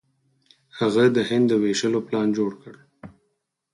هغه 0.79 1.03
د 1.15 1.17
هند 1.29 1.45
د 1.49 1.53
ویشلو 1.63 1.99
پلان 2.07 2.27
جوړ 2.37 2.51
کړ. 2.61 2.75